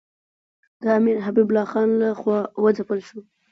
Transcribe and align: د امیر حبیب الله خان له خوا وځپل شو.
د 0.81 0.83
امیر 0.99 1.17
حبیب 1.25 1.47
الله 1.49 1.65
خان 1.71 1.89
له 2.01 2.09
خوا 2.19 2.39
وځپل 2.63 2.99
شو. 3.07 3.19